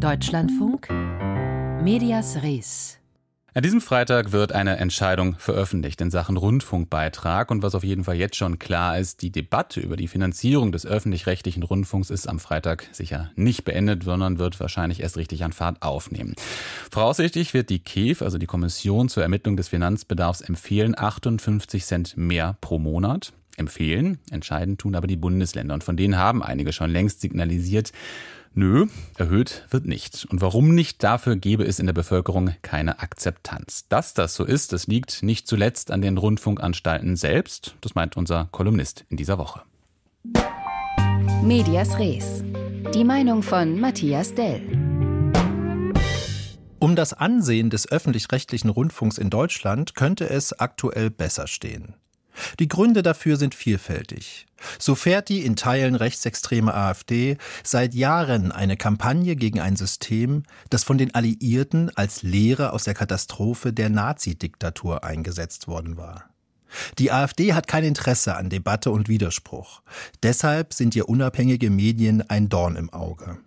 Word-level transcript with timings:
Deutschlandfunk 0.00 0.88
Medias 1.82 2.42
Res 2.42 2.96
an 3.52 3.64
diesem 3.64 3.80
Freitag 3.80 4.30
wird 4.30 4.52
eine 4.52 4.76
Entscheidung 4.76 5.34
veröffentlicht 5.36 6.00
in 6.00 6.12
Sachen 6.12 6.36
Rundfunkbeitrag. 6.36 7.50
Und 7.50 7.64
was 7.64 7.74
auf 7.74 7.82
jeden 7.82 8.04
Fall 8.04 8.14
jetzt 8.14 8.36
schon 8.36 8.60
klar 8.60 8.96
ist, 8.96 9.22
die 9.22 9.32
Debatte 9.32 9.80
über 9.80 9.96
die 9.96 10.06
Finanzierung 10.06 10.70
des 10.70 10.86
öffentlich-rechtlichen 10.86 11.64
Rundfunks 11.64 12.10
ist 12.10 12.28
am 12.28 12.38
Freitag 12.38 12.88
sicher 12.92 13.32
nicht 13.34 13.64
beendet, 13.64 14.04
sondern 14.04 14.38
wird 14.38 14.60
wahrscheinlich 14.60 15.00
erst 15.00 15.16
richtig 15.16 15.42
an 15.42 15.52
Fahrt 15.52 15.82
aufnehmen. 15.82 16.36
Voraussichtlich 16.92 17.52
wird 17.52 17.70
die 17.70 17.80
KEF, 17.80 18.22
also 18.22 18.38
die 18.38 18.46
Kommission 18.46 19.08
zur 19.08 19.24
Ermittlung 19.24 19.56
des 19.56 19.66
Finanzbedarfs, 19.66 20.42
empfehlen 20.42 20.96
58 20.96 21.84
Cent 21.84 22.16
mehr 22.16 22.56
pro 22.60 22.78
Monat 22.78 23.32
empfehlen. 23.60 24.18
Entscheidend 24.32 24.80
tun 24.80 24.96
aber 24.96 25.06
die 25.06 25.16
Bundesländer. 25.16 25.74
Und 25.74 25.84
von 25.84 25.96
denen 25.96 26.16
haben 26.16 26.42
einige 26.42 26.72
schon 26.72 26.90
längst 26.90 27.20
signalisiert, 27.20 27.92
Nö, 28.52 28.86
erhöht 29.16 29.64
wird 29.70 29.86
nicht. 29.86 30.26
Und 30.28 30.40
warum 30.40 30.74
nicht? 30.74 31.04
Dafür 31.04 31.36
gäbe 31.36 31.62
es 31.62 31.78
in 31.78 31.86
der 31.86 31.92
Bevölkerung 31.92 32.56
keine 32.62 32.98
Akzeptanz. 32.98 33.86
Dass 33.88 34.12
das 34.12 34.34
so 34.34 34.44
ist, 34.44 34.72
das 34.72 34.88
liegt 34.88 35.22
nicht 35.22 35.46
zuletzt 35.46 35.92
an 35.92 36.02
den 36.02 36.18
Rundfunkanstalten 36.18 37.14
selbst. 37.14 37.76
Das 37.80 37.94
meint 37.94 38.16
unser 38.16 38.48
Kolumnist 38.50 39.04
in 39.08 39.16
dieser 39.16 39.38
Woche. 39.38 39.62
Medias 41.44 41.96
Res. 41.96 42.42
Die 42.92 43.04
Meinung 43.04 43.44
von 43.44 43.78
Matthias 43.78 44.34
Dell. 44.34 44.62
Um 46.80 46.96
das 46.96 47.12
Ansehen 47.12 47.70
des 47.70 47.92
öffentlich-rechtlichen 47.92 48.70
Rundfunks 48.70 49.16
in 49.16 49.30
Deutschland 49.30 49.94
könnte 49.94 50.28
es 50.28 50.58
aktuell 50.58 51.10
besser 51.10 51.46
stehen. 51.46 51.94
Die 52.58 52.68
Gründe 52.68 53.02
dafür 53.02 53.36
sind 53.36 53.54
vielfältig. 53.54 54.46
So 54.78 54.94
fährt 54.94 55.28
die 55.28 55.44
in 55.44 55.56
Teilen 55.56 55.94
rechtsextreme 55.94 56.74
AfD 56.74 57.38
seit 57.64 57.94
Jahren 57.94 58.52
eine 58.52 58.76
Kampagne 58.76 59.36
gegen 59.36 59.60
ein 59.60 59.76
System, 59.76 60.42
das 60.68 60.84
von 60.84 60.98
den 60.98 61.14
Alliierten 61.14 61.90
als 61.96 62.22
Lehre 62.22 62.72
aus 62.72 62.84
der 62.84 62.94
Katastrophe 62.94 63.72
der 63.72 63.88
Nazi-Diktatur 63.88 65.04
eingesetzt 65.04 65.66
worden 65.68 65.96
war. 65.96 66.30
Die 66.98 67.10
AfD 67.10 67.52
hat 67.54 67.66
kein 67.66 67.84
Interesse 67.84 68.36
an 68.36 68.48
Debatte 68.48 68.90
und 68.90 69.08
Widerspruch. 69.08 69.82
Deshalb 70.22 70.72
sind 70.72 70.94
ihr 70.94 71.08
unabhängige 71.08 71.70
Medien 71.70 72.28
ein 72.28 72.48
Dorn 72.48 72.76
im 72.76 72.90
Auge. 72.90 73.38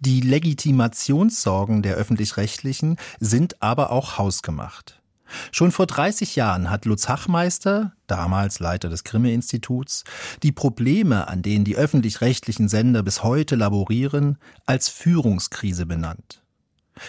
Die 0.00 0.20
Legitimationssorgen 0.20 1.82
der 1.82 1.96
öffentlich-rechtlichen 1.96 2.96
sind 3.20 3.62
aber 3.62 3.90
auch 3.90 4.18
hausgemacht. 4.18 5.01
Schon 5.50 5.72
vor 5.72 5.86
30 5.86 6.36
Jahren 6.36 6.70
hat 6.70 6.84
Lutz 6.84 7.08
Hachmeister, 7.08 7.92
damals 8.06 8.58
Leiter 8.60 8.88
des 8.88 9.04
Grimme-Instituts, 9.04 10.04
die 10.42 10.52
Probleme, 10.52 11.28
an 11.28 11.42
denen 11.42 11.64
die 11.64 11.76
öffentlich-rechtlichen 11.76 12.68
Sender 12.68 13.02
bis 13.02 13.22
heute 13.22 13.56
laborieren, 13.56 14.38
als 14.66 14.88
Führungskrise 14.88 15.86
benannt. 15.86 16.42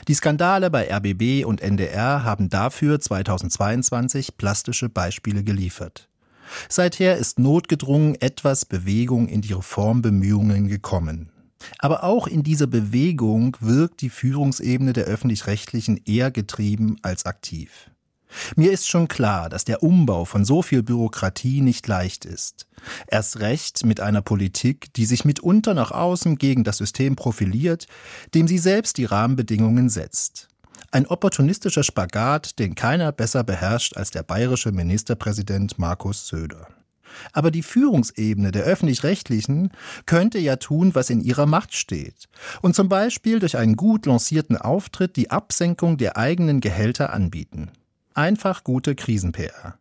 Die 0.07 0.13
Skandale 0.13 0.69
bei 0.69 0.89
RBB 0.89 1.45
und 1.45 1.61
NDR 1.61 2.23
haben 2.23 2.49
dafür 2.49 2.99
2022 2.99 4.37
plastische 4.37 4.89
Beispiele 4.89 5.43
geliefert. 5.43 6.09
Seither 6.69 7.17
ist 7.17 7.39
notgedrungen 7.39 8.19
etwas 8.21 8.65
Bewegung 8.65 9.27
in 9.27 9.41
die 9.41 9.53
Reformbemühungen 9.53 10.67
gekommen. 10.67 11.29
Aber 11.79 12.03
auch 12.03 12.27
in 12.27 12.43
dieser 12.43 12.67
Bewegung 12.67 13.55
wirkt 13.59 14.01
die 14.01 14.09
Führungsebene 14.09 14.93
der 14.93 15.05
öffentlich-rechtlichen 15.05 16.01
eher 16.05 16.31
getrieben 16.31 16.97
als 17.01 17.25
aktiv. 17.25 17.89
Mir 18.55 18.71
ist 18.71 18.87
schon 18.87 19.07
klar, 19.07 19.49
dass 19.49 19.65
der 19.65 19.83
Umbau 19.83 20.25
von 20.25 20.45
so 20.45 20.61
viel 20.61 20.83
Bürokratie 20.83 21.61
nicht 21.61 21.87
leicht 21.87 22.25
ist. 22.25 22.67
Erst 23.07 23.39
recht 23.39 23.85
mit 23.85 23.99
einer 23.99 24.21
Politik, 24.21 24.93
die 24.93 25.05
sich 25.05 25.25
mitunter 25.25 25.73
nach 25.73 25.91
außen 25.91 26.37
gegen 26.37 26.63
das 26.63 26.77
System 26.77 27.15
profiliert, 27.15 27.87
dem 28.33 28.47
sie 28.47 28.57
selbst 28.57 28.97
die 28.97 29.05
Rahmenbedingungen 29.05 29.89
setzt. 29.89 30.47
Ein 30.91 31.07
opportunistischer 31.07 31.83
Spagat, 31.83 32.59
den 32.59 32.75
keiner 32.75 33.11
besser 33.11 33.43
beherrscht 33.43 33.97
als 33.97 34.11
der 34.11 34.23
bayerische 34.23 34.71
Ministerpräsident 34.71 35.79
Markus 35.79 36.27
Söder. 36.27 36.67
Aber 37.31 37.51
die 37.51 37.63
Führungsebene 37.63 38.51
der 38.51 38.63
öffentlich-rechtlichen 38.63 39.71
könnte 40.05 40.39
ja 40.39 40.55
tun, 40.57 40.95
was 40.95 41.09
in 41.09 41.21
ihrer 41.21 41.45
Macht 41.45 41.73
steht. 41.73 42.27
Und 42.61 42.75
zum 42.75 42.89
Beispiel 42.89 43.39
durch 43.39 43.57
einen 43.57 43.75
gut 43.75 44.05
lancierten 44.05 44.57
Auftritt 44.57 45.15
die 45.15 45.31
Absenkung 45.31 45.97
der 45.97 46.17
eigenen 46.17 46.59
Gehälter 46.59 47.13
anbieten. 47.13 47.71
Einfach 48.13 48.63
gute 48.63 48.95
Krisen-PR. 48.95 49.77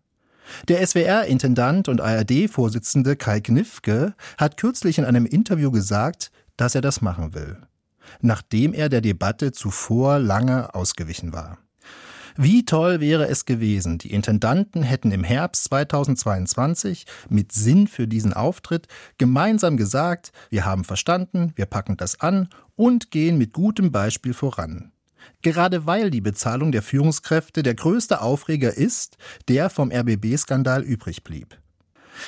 Der 0.68 0.86
SWR-Intendant 0.86 1.88
und 1.88 2.00
ARD-Vorsitzende 2.00 3.16
Kai 3.16 3.40
Knifke 3.40 4.14
hat 4.38 4.56
kürzlich 4.56 4.98
in 4.98 5.04
einem 5.04 5.26
Interview 5.26 5.70
gesagt, 5.70 6.30
dass 6.56 6.74
er 6.74 6.80
das 6.80 7.00
machen 7.00 7.34
will. 7.34 7.58
Nachdem 8.20 8.74
er 8.74 8.88
der 8.88 9.00
Debatte 9.00 9.52
zuvor 9.52 10.18
lange 10.18 10.74
ausgewichen 10.74 11.32
war. 11.32 11.58
Wie 12.36 12.64
toll 12.64 13.00
wäre 13.00 13.28
es 13.28 13.44
gewesen, 13.44 13.98
die 13.98 14.12
Intendanten 14.12 14.82
hätten 14.82 15.12
im 15.12 15.22
Herbst 15.22 15.64
2022 15.64 17.04
mit 17.28 17.52
Sinn 17.52 17.86
für 17.86 18.08
diesen 18.08 18.32
Auftritt 18.32 18.88
gemeinsam 19.18 19.76
gesagt, 19.76 20.32
wir 20.48 20.64
haben 20.64 20.84
verstanden, 20.84 21.52
wir 21.56 21.66
packen 21.66 21.98
das 21.98 22.20
an 22.20 22.48
und 22.74 23.10
gehen 23.10 23.36
mit 23.36 23.52
gutem 23.52 23.92
Beispiel 23.92 24.32
voran. 24.32 24.92
Gerade 25.42 25.86
weil 25.86 26.10
die 26.10 26.20
Bezahlung 26.20 26.72
der 26.72 26.82
Führungskräfte 26.82 27.62
der 27.62 27.74
größte 27.74 28.20
Aufreger 28.20 28.76
ist, 28.76 29.16
der 29.48 29.70
vom 29.70 29.90
RBB-Skandal 29.90 30.82
übrig 30.82 31.24
blieb. 31.24 31.58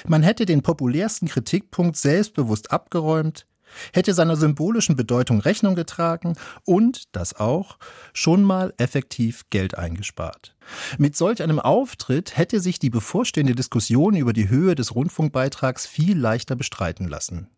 Man 0.06 0.22
hätte 0.22 0.46
den 0.46 0.62
populärsten 0.62 1.28
Kritikpunkt 1.28 1.96
selbstbewusst 1.96 2.70
abgeräumt, 2.70 3.46
hätte 3.92 4.14
seiner 4.14 4.36
symbolischen 4.36 4.96
Bedeutung 4.96 5.40
Rechnung 5.40 5.74
getragen 5.74 6.34
und, 6.64 7.14
das 7.14 7.34
auch, 7.34 7.78
schon 8.12 8.42
mal 8.42 8.72
effektiv 8.76 9.44
Geld 9.50 9.76
eingespart. 9.76 10.54
Mit 10.98 11.16
solch 11.16 11.42
einem 11.42 11.58
Auftritt 11.58 12.36
hätte 12.36 12.60
sich 12.60 12.78
die 12.78 12.90
bevorstehende 12.90 13.54
Diskussion 13.54 14.16
über 14.16 14.32
die 14.32 14.48
Höhe 14.48 14.74
des 14.74 14.94
Rundfunkbeitrags 14.94 15.86
viel 15.86 16.18
leichter 16.18 16.56
bestreiten 16.56 17.08
lassen. 17.08 17.48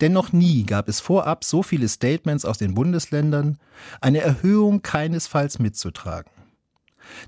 Denn 0.00 0.12
noch 0.12 0.32
nie 0.32 0.64
gab 0.64 0.88
es 0.88 1.00
vorab 1.00 1.44
so 1.44 1.62
viele 1.62 1.88
Statements 1.88 2.44
aus 2.44 2.58
den 2.58 2.74
Bundesländern, 2.74 3.58
eine 4.00 4.20
Erhöhung 4.20 4.82
keinesfalls 4.82 5.58
mitzutragen. 5.58 6.30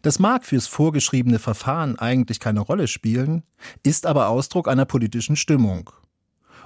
Das 0.03 0.19
mag 0.19 0.45
fürs 0.45 0.67
vorgeschriebene 0.67 1.39
Verfahren 1.39 1.99
eigentlich 1.99 2.41
keine 2.41 2.61
Rolle 2.61 2.89
spielen, 2.89 3.45
ist 3.83 4.07
aber 4.07 4.29
Ausdruck 4.29 4.69
einer 4.69 4.85
politischen 4.85 5.37
Stimmung. 5.37 5.91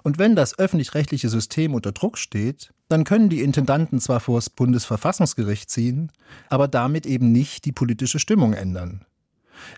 Und 0.03 0.19
wenn 0.19 0.35
das 0.35 0.59
öffentlich-rechtliche 0.59 1.29
System 1.29 1.75
unter 1.75 1.93
Druck 1.93 2.19
steht, 2.19 2.73
dann 2.89 3.05
können 3.05 3.29
die 3.29 3.43
Intendanten 3.43 4.01
zwar 4.01 4.21
vor 4.21 4.39
das 4.39 4.51
Bundesverfassungsgericht 4.51 5.71
ziehen, 5.71 6.11
aber 6.49 6.69
damit 6.69 7.07
eben 7.07 7.31
nicht 7.31 7.65
die 7.65 7.73
politische 7.73 8.19
Stimmung 8.19 8.53
ändern. 8.53 9.05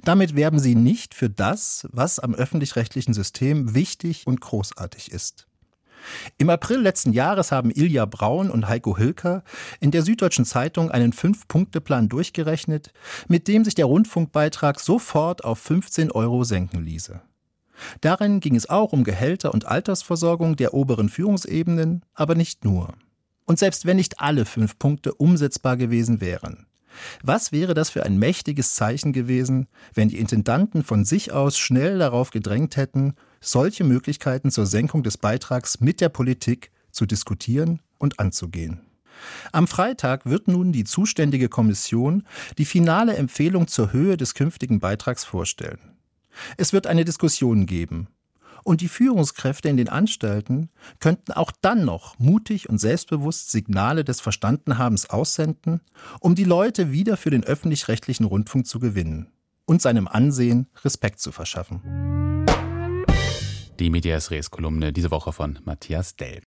Damit 0.03 0.35
werben 0.35 0.59
sie 0.59 0.75
nicht 0.75 1.15
für 1.15 1.29
das, 1.29 1.87
was 1.93 2.19
am 2.19 2.35
öffentlich-rechtlichen 2.35 3.13
System 3.13 3.75
wichtig 3.75 4.27
und 4.27 4.41
großartig 4.41 5.13
ist. 5.13 5.47
Im 6.39 6.51
April 6.51 6.81
letzten 6.81 7.13
Jahres 7.13 7.53
haben 7.53 7.71
Ilja 7.71 8.05
Braun 8.05 8.51
und 8.51 8.69
Heiko 8.69 8.97
Hilker 8.97 9.45
in 9.81 9.91
der 9.91 10.03
Süddeutschen 10.03 10.45
Zeitung 10.45 10.91
einen 10.91 11.13
Fünf-Punkte-Plan 11.13 12.09
durchgerechnet, 12.09 12.93
mit 13.29 13.49
dem 13.49 13.65
sich 13.65 13.75
der 13.75 13.87
Rundfunkbeitrag 13.87 14.81
sofort 14.81 15.45
auf 15.45 15.59
15 15.59 16.11
Euro 16.11 16.45
senken 16.45 16.85
ließe. 16.85 17.21
Darin 18.01 18.41
ging 18.41 18.55
es 18.55 18.71
auch 18.71 18.93
um 18.93 19.05
Gehälter 19.05 19.53
und 19.53 19.67
Altersversorgung 19.67 20.57
der 20.57 20.75
oberen 20.75 21.09
Führungsebenen, 21.09 22.05
aber 22.15 22.35
nicht 22.35 22.65
nur. 22.65 22.95
Und 23.47 23.59
selbst 23.59 23.85
wenn 23.85 23.97
nicht 23.97 24.21
alle 24.21 24.45
fünf 24.45 24.79
Punkte 24.79 25.15
umsetzbar 25.15 25.77
gewesen 25.77 26.21
wären, 26.21 26.67
was 27.23 27.53
wäre 27.53 27.75
das 27.75 27.91
für 27.91 28.05
ein 28.05 28.19
mächtiges 28.19 28.75
Zeichen 28.75 29.13
gewesen, 29.13 29.67
wenn 29.95 30.09
die 30.09 30.19
Intendanten 30.19 30.83
von 30.83 31.05
sich 31.05 31.33
aus 31.33 31.59
schnell 31.59 31.99
darauf 31.99 32.31
gedrängt 32.31 32.77
hätten, 32.77 33.15
solche 33.41 33.85
Möglichkeiten 33.85 34.51
zur 34.51 34.67
Senkung 34.67 35.03
des 35.03 35.19
Beitrags 35.19 35.81
mit 35.81 36.01
der 36.01 36.09
Politik 36.09 36.71
zu 36.91 37.07
diskutieren 37.07 37.81
und 37.99 38.21
anzugehen. 38.21 38.81
Am 39.53 39.69
Freitag 39.69 40.27
wird 40.27 40.49
nun 40.49 40.73
die 40.73 40.85
zuständige 40.85 41.49
Kommission 41.49 42.25
die 42.59 42.65
finale 42.65 43.17
Empfehlung 43.17 43.69
zur 43.69 43.93
Höhe 43.93 44.17
des 44.17 44.35
künftigen 44.35 44.81
Beitrags 44.81 45.25
vorstellen. 45.25 45.79
Es 46.57 46.73
wird 46.73 46.87
eine 46.87 47.05
Diskussion 47.05 47.67
geben. 47.67 48.09
Und 48.65 48.81
die 48.81 48.89
Führungskräfte 48.89 49.69
in 49.69 49.77
den 49.77 49.91
Anstalten 49.91 50.71
könnten 50.99 51.33
auch 51.33 51.53
dann 51.61 51.85
noch 51.85 52.19
mutig 52.19 52.69
und 52.71 52.79
selbstbewusst 52.79 53.51
Signale 53.51 54.05
des 54.05 54.23
Verstandenhabens 54.23 55.11
aussenden, 55.11 55.83
um 56.21 56.35
die 56.35 56.45
Leute 56.45 56.91
wieder 56.91 57.19
für 57.19 57.31
den 57.31 57.45
öffentlich-rechtlichen 57.45 58.25
Rundfunk 58.25 58.67
zu 58.67 58.81
gewinnen 58.81 59.29
und 59.67 59.83
seinem 59.83 60.09
Ansehen 60.09 60.67
Respekt 60.83 61.21
zu 61.21 61.31
verschaffen. 61.31 62.47
Die 63.79 63.91
Medias 63.91 64.31
Res 64.31 64.51
Kolumne 64.51 64.93
diese 64.93 65.11
Woche 65.11 65.33
von 65.33 65.59
Matthias 65.65 66.17
Dell. 66.17 66.43